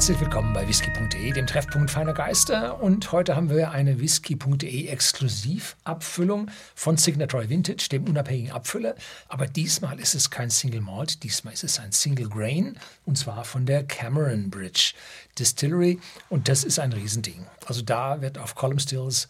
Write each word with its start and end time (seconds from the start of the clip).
Herzlich 0.00 0.20
willkommen 0.20 0.54
bei 0.54 0.66
whisky.de, 0.66 1.32
dem 1.32 1.46
Treffpunkt 1.46 1.90
feiner 1.90 2.14
Geister. 2.14 2.82
Und 2.82 3.12
heute 3.12 3.36
haben 3.36 3.50
wir 3.50 3.72
eine 3.72 4.00
whisky.de 4.00 4.86
Exklusivabfüllung 4.86 6.50
von 6.74 6.96
Signatory 6.96 7.50
Vintage, 7.50 7.90
dem 7.92 8.08
unabhängigen 8.08 8.50
Abfüller. 8.50 8.94
Aber 9.28 9.46
diesmal 9.46 10.00
ist 10.00 10.14
es 10.14 10.30
kein 10.30 10.48
Single 10.48 10.80
Malt, 10.80 11.22
diesmal 11.22 11.52
ist 11.52 11.64
es 11.64 11.78
ein 11.78 11.92
Single 11.92 12.30
Grain 12.30 12.78
und 13.04 13.18
zwar 13.18 13.44
von 13.44 13.66
der 13.66 13.84
Cameron 13.84 14.48
Bridge 14.48 14.94
Distillery. 15.38 16.00
Und 16.30 16.48
das 16.48 16.64
ist 16.64 16.78
ein 16.78 16.94
Riesending. 16.94 17.44
Also 17.66 17.82
da 17.82 18.22
wird 18.22 18.38
auf 18.38 18.54
Column 18.54 18.78
Stills 18.78 19.28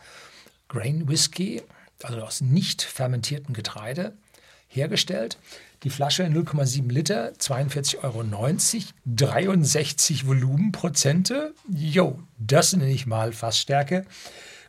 Grain 0.68 1.08
Whisky, 1.08 1.64
also 2.04 2.20
aus 2.20 2.42
nicht 2.42 2.82
fermentiertem 2.82 3.54
Getreide, 3.54 4.16
hergestellt. 4.68 5.36
Die 5.82 5.90
Flasche 5.90 6.24
0,7 6.24 6.92
Liter, 6.92 7.32
42,90 7.32 8.04
Euro, 8.04 8.22
63 9.06 10.26
Volumenprozente. 10.26 11.54
Jo, 11.70 12.18
das 12.36 12.74
nenne 12.74 12.92
ich 12.92 13.06
mal 13.06 13.32
Fassstärke. 13.32 14.04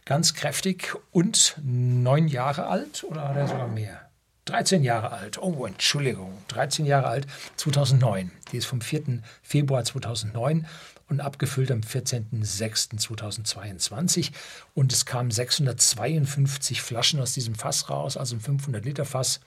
Ganz 0.05 0.34
kräftig 0.34 0.95
und 1.11 1.57
neun 1.63 2.29
Jahre 2.29 2.67
alt 2.67 3.03
oder 3.03 3.27
hat 3.27 3.35
er 3.35 3.49
sogar 3.49 3.67
mehr? 3.67 4.09
13 4.45 4.84
Jahre 4.84 5.11
alt. 5.11 5.37
Oh, 5.37 5.65
Entschuldigung. 5.65 6.31
13 6.47 6.85
Jahre 6.85 7.07
alt, 7.07 7.27
2009. 7.57 8.31
Die 8.53 8.57
ist 8.57 8.65
vom 8.65 8.79
4. 8.79 9.20
Februar 9.41 9.84
2009 9.84 10.65
und 11.09 11.20
abgefüllt 11.20 11.71
am 11.71 11.81
14.06.2022. 11.81 14.31
Und 14.73 14.93
es 14.93 15.05
kamen 15.05 15.29
652 15.29 16.81
Flaschen 16.81 17.20
aus 17.20 17.34
diesem 17.34 17.55
Fass 17.55 17.89
raus, 17.89 18.15
also 18.15 18.35
ein 18.35 18.41
500 18.41 18.85
Liter 18.85 19.03
Fass. 19.03 19.41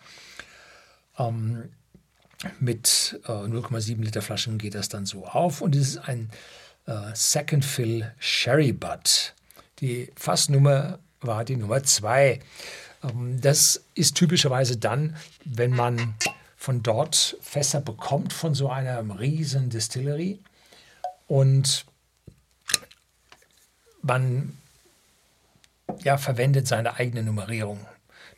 Ähm, 1.18 1.70
mit 2.60 3.20
äh, 3.24 3.30
0,7 3.30 4.02
Liter 4.02 4.22
Flaschen 4.22 4.58
geht 4.58 4.74
das 4.74 4.88
dann 4.88 5.06
so 5.06 5.26
auf 5.26 5.60
und 5.60 5.74
es 5.74 5.90
ist 5.90 5.98
ein 5.98 6.30
äh, 6.86 7.14
Second 7.14 7.64
Fill 7.64 8.12
Sherry 8.18 8.72
Butt. 8.72 9.34
Die 9.80 10.10
Fassnummer 10.16 10.98
war 11.20 11.44
die 11.44 11.56
Nummer 11.56 11.82
2. 11.82 12.40
Ähm, 13.02 13.40
das 13.40 13.84
ist 13.94 14.16
typischerweise 14.16 14.76
dann, 14.76 15.16
wenn 15.44 15.70
man 15.70 16.14
von 16.56 16.82
dort 16.82 17.36
Fässer 17.40 17.80
bekommt, 17.80 18.32
von 18.32 18.54
so 18.54 18.70
einer 18.70 19.02
riesen 19.18 19.70
Distillery 19.70 20.40
und 21.26 21.86
man 24.02 24.56
ja, 26.02 26.16
verwendet 26.16 26.66
seine 26.66 26.94
eigene 26.94 27.22
Nummerierung, 27.22 27.86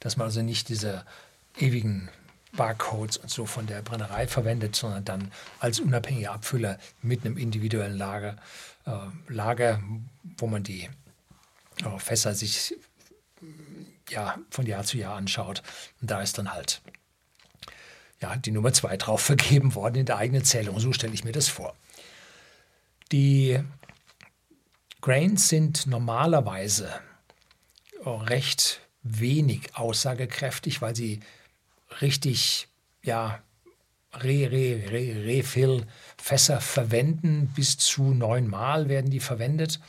dass 0.00 0.16
man 0.16 0.27
also 0.27 0.42
nicht 0.42 0.69
diese 0.69 1.04
ewigen 1.58 2.08
Barcodes 2.56 3.16
und 3.18 3.30
so 3.30 3.46
von 3.46 3.66
der 3.66 3.82
Brennerei 3.82 4.26
verwendet, 4.26 4.76
sondern 4.76 5.04
dann 5.04 5.32
als 5.60 5.80
unabhängiger 5.80 6.32
Abfüller 6.32 6.78
mit 7.02 7.24
einem 7.24 7.36
individuellen 7.36 7.96
Lager, 7.96 8.36
äh, 8.86 8.92
Lager 9.28 9.82
wo 10.38 10.46
man 10.46 10.62
die 10.62 10.88
äh, 11.84 11.98
Fässer 11.98 12.34
sich 12.34 12.74
ja, 14.10 14.38
von 14.50 14.66
Jahr 14.66 14.84
zu 14.84 14.98
Jahr 14.98 15.16
anschaut. 15.16 15.62
Und 16.00 16.10
da 16.10 16.22
ist 16.22 16.38
dann 16.38 16.52
halt 16.52 16.80
ja, 18.20 18.36
die 18.36 18.50
Nummer 18.50 18.72
zwei 18.72 18.96
drauf 18.96 19.20
vergeben 19.22 19.74
worden 19.74 19.96
in 19.96 20.06
der 20.06 20.18
eigenen 20.18 20.44
Zählung. 20.44 20.80
So 20.80 20.92
stelle 20.92 21.14
ich 21.14 21.24
mir 21.24 21.32
das 21.32 21.48
vor. 21.48 21.76
Die 23.12 23.60
Grains 25.00 25.48
sind 25.48 25.86
normalerweise 25.86 26.92
recht 28.04 28.80
wenig 29.02 29.76
aussagekräftig, 29.76 30.82
weil 30.82 30.96
sie 30.96 31.20
richtig, 32.00 32.69
ja, 33.02 33.41
Re, 34.14 34.50
Re, 34.50 34.91
Re, 34.91 35.27
Refill-Fässer 35.27 36.61
verwenden. 36.61 37.53
Bis 37.55 37.77
zu 37.77 38.14
neunmal 38.14 38.88
werden 38.88 39.11
die 39.11 39.20
verwendet. 39.20 39.80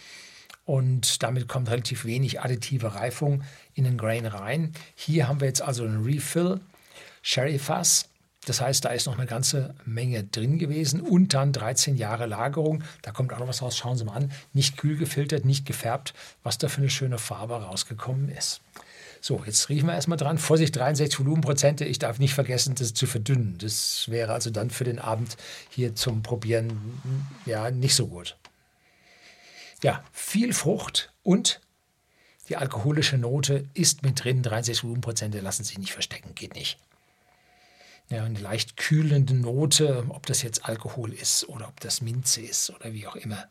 Und 0.66 1.24
damit 1.24 1.48
kommt 1.48 1.70
relativ 1.70 2.04
wenig 2.04 2.42
additive 2.42 2.96
Reifung 2.96 3.44
in 3.74 3.86
den 3.86 3.98
Grain 3.98 4.26
rein. 4.26 4.74
Hier 4.96 5.28
haben 5.28 5.40
wir 5.40 5.48
jetzt 5.48 5.62
also 5.62 5.86
ein 5.86 6.04
Refill 6.04 6.60
Sherry 7.22 7.58
Fass. 7.58 8.10
Das 8.46 8.62
heißt, 8.62 8.86
da 8.86 8.90
ist 8.90 9.08
noch 9.08 9.18
eine 9.18 9.28
ganze 9.28 9.76
Menge 9.86 10.24
drin 10.24 10.58
gewesen 10.58 11.02
und 11.02 11.34
dann 11.34 11.52
13 11.52 11.98
Jahre 11.98 12.28
Lagerung. 12.28 12.84
Da 13.02 13.12
kommt 13.12 13.34
auch 13.34 13.40
noch 13.40 13.48
was 13.48 13.62
raus. 13.62 13.78
Schauen 13.78 13.98
Sie 13.98 14.06
mal 14.06 14.14
an. 14.14 14.32
Nicht 14.54 14.78
kühl 14.78 14.98
gefiltert, 14.98 15.44
nicht 15.44 15.66
gefärbt. 15.66 16.14
Was 16.44 16.58
da 16.58 16.70
für 16.70 16.80
eine 16.80 16.90
schöne 16.90 17.18
Farbe 17.18 17.62
rausgekommen 17.62 18.30
ist. 18.30 18.62
So, 19.22 19.44
jetzt 19.46 19.70
riechen 19.70 19.88
wir 19.88 19.94
erstmal 19.94 20.18
dran. 20.18 20.38
Vorsicht, 20.38 20.76
63 20.76 21.20
Volumenprozente. 21.20 21.86
Ich 21.86 22.00
darf 22.00 22.20
nicht 22.20 22.34
vergessen, 22.34 22.76
das 22.76 22.94
zu 22.94 23.08
verdünnen. 23.08 23.58
Das 23.60 24.10
wäre 24.10 24.34
also 24.34 24.50
dann 24.50 24.70
für 24.70 24.84
den 24.84 25.00
Abend 25.00 25.38
hier 25.70 25.96
zum 25.96 26.24
Probieren 26.24 27.02
ja 27.46 27.72
nicht 27.72 27.96
so 27.96 28.08
gut. 28.08 28.38
Ja, 29.84 30.04
viel 30.12 30.54
Frucht 30.54 31.12
und 31.24 31.62
die 32.50 32.58
alkoholische 32.58 33.18
Note 33.18 33.66
ist 33.74 34.04
mit 34.04 34.24
drin. 34.24 34.42
63 34.42 34.84
Volumenprozente 34.84 35.40
lassen 35.40 35.64
sich 35.64 35.78
nicht 35.78 35.92
verstecken, 35.92 36.34
geht 36.34 36.56
nicht. 36.56 36.80
Ja, 38.10 38.24
eine 38.24 38.40
leicht 38.40 38.78
kühlende 38.78 39.34
Note, 39.34 40.06
ob 40.10 40.26
das 40.26 40.42
jetzt 40.42 40.64
Alkohol 40.66 41.14
ist 41.14 41.50
oder 41.50 41.68
ob 41.68 41.80
das 41.82 42.02
Minze 42.02 42.42
ist 42.42 42.70
oder 42.70 42.94
wie 42.94 43.06
auch 43.06 43.18
immer. 43.18 43.50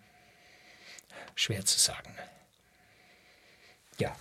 Schwer 1.35 1.65
zu 1.67 1.79
sagen. 1.79 2.11
Ja, 3.99 4.17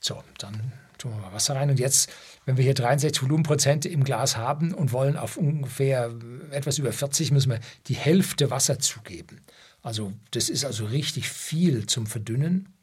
so, 0.00 0.22
dann 0.38 0.72
tun 0.98 1.12
wir 1.12 1.18
mal 1.18 1.32
Wasser 1.32 1.56
rein. 1.56 1.70
Und 1.70 1.78
jetzt, 1.78 2.10
wenn 2.44 2.56
wir 2.56 2.64
hier 2.64 2.74
63 2.74 3.22
Volumenprozente 3.22 3.88
im 3.88 4.04
Glas 4.04 4.36
haben 4.36 4.74
und 4.74 4.92
wollen 4.92 5.16
auf 5.16 5.36
ungefähr 5.36 6.12
etwas 6.50 6.78
über 6.78 6.92
40, 6.92 7.30
müssen 7.30 7.50
wir 7.50 7.60
die 7.86 7.94
Hälfte 7.94 8.50
Wasser 8.50 8.78
zugeben. 8.78 9.40
Also 9.82 10.12
das 10.32 10.48
ist 10.48 10.64
also 10.64 10.86
richtig 10.86 11.28
viel 11.28 11.86
zum 11.86 12.06
Verdünnen. 12.06 12.74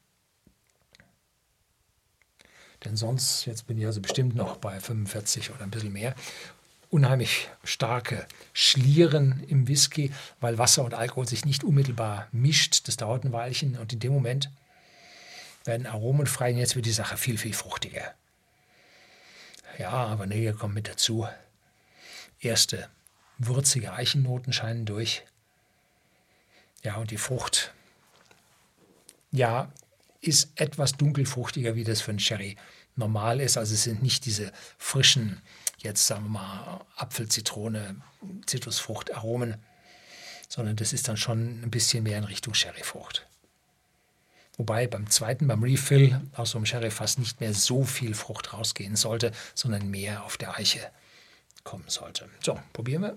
Denn 2.83 2.95
sonst, 2.95 3.45
jetzt 3.45 3.67
bin 3.67 3.77
ich 3.77 3.85
also 3.85 4.01
bestimmt 4.01 4.35
noch 4.35 4.57
bei 4.57 4.79
45 4.79 5.51
oder 5.51 5.63
ein 5.63 5.71
bisschen 5.71 5.93
mehr, 5.93 6.15
unheimlich 6.89 7.49
starke 7.63 8.27
Schlieren 8.53 9.43
im 9.47 9.67
Whisky, 9.67 10.11
weil 10.39 10.57
Wasser 10.57 10.85
und 10.85 10.93
Alkohol 10.93 11.27
sich 11.27 11.43
nicht 11.45 11.63
unmittelbar 11.63 12.27
mischt. 12.31 12.87
Das 12.87 12.95
dauert 12.95 13.25
ein 13.25 13.33
Weilchen 13.33 13.77
und 13.77 13.91
in 13.91 13.99
dem 13.99 14.13
Moment 14.13 14.51
werden 15.65 15.87
Aromen 15.87 16.27
frei 16.27 16.51
und 16.51 16.57
jetzt 16.57 16.75
wird 16.75 16.85
die 16.85 16.91
Sache 16.91 17.17
viel, 17.17 17.37
viel 17.37 17.53
fruchtiger. 17.53 18.13
Ja, 19.77 19.91
aber 19.91 20.25
nee, 20.25 20.51
kommt 20.53 20.75
mit 20.75 20.87
dazu. 20.87 21.27
Erste 22.39 22.89
würzige 23.37 23.93
Eichennoten 23.93 24.53
scheinen 24.53 24.85
durch. 24.85 25.23
Ja, 26.83 26.95
und 26.95 27.11
die 27.11 27.17
Frucht, 27.17 27.73
ja, 29.31 29.71
ist 30.21 30.51
etwas 30.55 30.93
dunkelfruchtiger, 30.93 31.75
wie 31.75 31.83
das 31.83 32.01
für 32.01 32.11
einen 32.11 32.19
Sherry 32.19 32.57
normal 32.95 33.41
ist. 33.41 33.57
Also 33.57 33.73
es 33.73 33.83
sind 33.83 34.01
nicht 34.01 34.25
diese 34.25 34.51
frischen, 34.77 35.41
jetzt 35.79 36.07
sagen 36.07 36.25
wir 36.25 36.29
mal, 36.29 36.85
Apfel, 36.95 37.27
Zitrone, 37.27 38.01
Zitrusfrucht, 38.45 39.13
Aromen, 39.13 39.55
sondern 40.47 40.75
das 40.75 40.93
ist 40.93 41.07
dann 41.07 41.17
schon 41.17 41.61
ein 41.63 41.71
bisschen 41.71 42.03
mehr 42.03 42.17
in 42.17 42.23
Richtung 42.23 42.53
Sherryfrucht. 42.53 43.27
Wobei 44.57 44.87
beim 44.87 45.09
zweiten, 45.09 45.47
beim 45.47 45.63
Refill, 45.63 46.21
aus 46.33 46.51
so 46.51 46.57
einem 46.57 46.65
Sherry-Fass 46.65 47.17
nicht 47.17 47.41
mehr 47.41 47.53
so 47.53 47.83
viel 47.83 48.13
Frucht 48.13 48.53
rausgehen 48.53 48.95
sollte, 48.95 49.31
sondern 49.53 49.89
mehr 49.89 50.23
auf 50.23 50.37
der 50.37 50.57
Eiche 50.57 50.91
kommen 51.63 51.85
sollte. 51.87 52.29
So, 52.41 52.59
probieren 52.71 53.01
wir. 53.01 53.15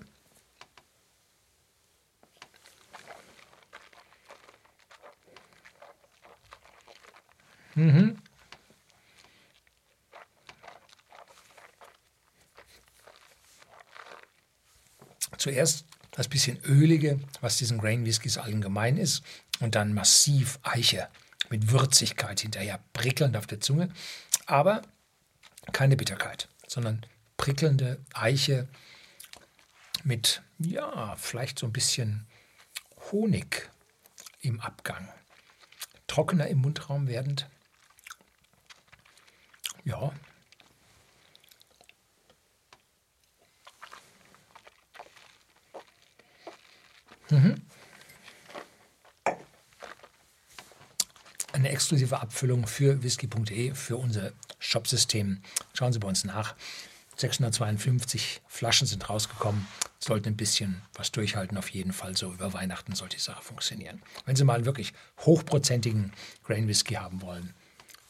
Mhm. 7.75 8.17
Zuerst 15.37 15.85
das 16.11 16.27
bisschen 16.27 16.59
ölige, 16.65 17.17
was 17.39 17.55
diesen 17.55 17.77
Grain 17.77 18.05
Whiskys 18.05 18.37
allgemein 18.37 18.97
ist, 18.97 19.23
und 19.61 19.75
dann 19.75 19.93
massiv 19.93 20.59
Eiche 20.63 21.07
mit 21.49 21.71
Würzigkeit 21.71 22.39
hinterher, 22.39 22.79
prickelnd 22.93 23.35
auf 23.35 23.47
der 23.47 23.59
Zunge, 23.59 23.89
aber 24.45 24.81
keine 25.71 25.95
Bitterkeit, 25.95 26.47
sondern 26.67 27.05
prickelnde 27.37 28.03
Eiche 28.13 28.67
mit, 30.03 30.41
ja, 30.57 31.15
vielleicht 31.15 31.59
so 31.59 31.65
ein 31.65 31.73
bisschen 31.73 32.27
Honig 33.11 33.69
im 34.41 34.59
Abgang. 34.59 35.09
Trockener 36.07 36.47
im 36.47 36.59
Mundraum 36.59 37.07
werdend. 37.07 37.47
Ja. 39.83 40.11
Mhm. 47.29 47.68
Eine 51.53 51.69
exklusive 51.69 52.19
Abfüllung 52.19 52.67
für 52.67 53.03
whisky.de, 53.03 53.73
für 53.73 53.97
unser 53.97 54.31
Shopsystem. 54.59 55.41
Schauen 55.73 55.93
Sie 55.93 55.99
bei 55.99 56.07
uns 56.07 56.23
nach. 56.23 56.55
652 57.17 58.41
Flaschen 58.47 58.87
sind 58.87 59.09
rausgekommen. 59.09 59.67
sollten 59.99 60.29
ein 60.29 60.37
bisschen 60.37 60.81
was 60.93 61.11
durchhalten. 61.11 61.57
Auf 61.57 61.69
jeden 61.69 61.91
Fall 61.91 62.15
so 62.15 62.31
über 62.31 62.53
Weihnachten 62.53 62.95
sollte 62.95 63.17
die 63.17 63.21
Sache 63.21 63.43
funktionieren. 63.43 64.01
Wenn 64.25 64.37
Sie 64.37 64.45
mal 64.45 64.55
einen 64.55 64.65
wirklich 64.65 64.93
hochprozentigen 65.19 66.13
Grain 66.43 66.67
Whisky 66.69 66.93
haben 66.93 67.21
wollen, 67.21 67.53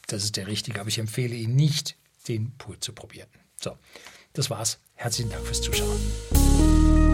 das 0.06 0.22
ist 0.22 0.36
der 0.36 0.46
richtige. 0.46 0.80
Aber 0.80 0.88
ich 0.88 0.98
empfehle 0.98 1.34
Ihnen 1.34 1.56
nicht, 1.56 1.96
den 2.28 2.56
pur 2.58 2.80
zu 2.80 2.92
probieren. 2.92 3.28
So, 3.60 3.76
das 4.32 4.50
war's. 4.50 4.78
Herzlichen 4.94 5.30
Dank 5.30 5.44
fürs 5.44 5.62
Zuschauen. 5.62 7.09